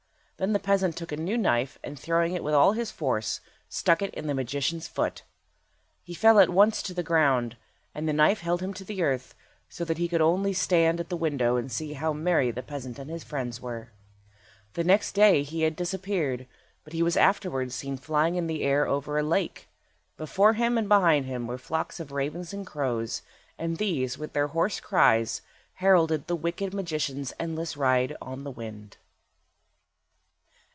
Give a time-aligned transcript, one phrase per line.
[0.37, 4.01] Then the peasant took a new knife, and throwing it with all his force, stuck
[4.01, 5.21] it in the magician's foot.
[6.01, 7.57] He fell at once to the ground,
[7.93, 9.35] and the knife held him to the earth,
[9.69, 12.97] so that he could only stand at the window and see how merry the peasant
[12.97, 13.91] and his friends were.
[14.73, 16.47] The next day he had disappeared,
[16.83, 19.69] but he was afterwards seen flying in the air over a lake.
[20.17, 23.21] Before him and behind him were flocks of ravens and crows,
[23.59, 25.43] and these, with their hoarse cries,
[25.73, 28.97] heralded the wicked magician's endless ride on the wind.